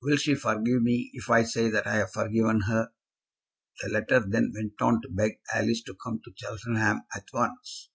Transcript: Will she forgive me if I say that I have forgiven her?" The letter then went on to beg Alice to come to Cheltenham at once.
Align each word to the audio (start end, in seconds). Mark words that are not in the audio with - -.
Will 0.00 0.16
she 0.16 0.36
forgive 0.36 0.80
me 0.80 1.10
if 1.12 1.28
I 1.28 1.42
say 1.42 1.68
that 1.68 1.88
I 1.88 1.96
have 1.96 2.12
forgiven 2.12 2.60
her?" 2.68 2.92
The 3.82 3.88
letter 3.88 4.20
then 4.20 4.52
went 4.54 4.80
on 4.80 5.02
to 5.02 5.08
beg 5.08 5.40
Alice 5.52 5.82
to 5.82 5.96
come 6.04 6.20
to 6.24 6.32
Cheltenham 6.36 7.00
at 7.12 7.24
once. 7.32 7.90